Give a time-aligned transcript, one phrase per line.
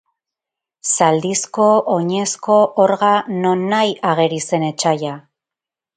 [0.91, 1.67] Zaldizko,
[1.97, 2.57] oinezko,
[2.87, 3.13] orga...
[3.45, 5.13] nonahi ageri zen etsaia.